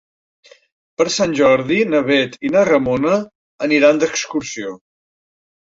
Per 1.01 1.07
Sant 1.15 1.35
Jordi 1.41 1.77
na 1.91 2.01
Bet 2.09 2.41
i 2.49 2.53
na 2.57 2.65
Ramona 2.71 3.21
aniran 3.69 4.05
d'excursió. 4.05 4.79